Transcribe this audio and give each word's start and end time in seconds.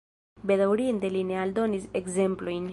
Bedaŭrinde 0.51 1.13
li 1.17 1.23
ne 1.33 1.39
aldonis 1.43 1.89
ekzemplojn. 2.03 2.69